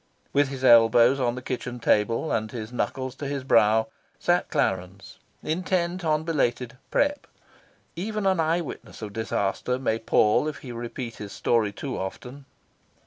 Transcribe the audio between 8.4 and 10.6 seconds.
witness of disaster may pall if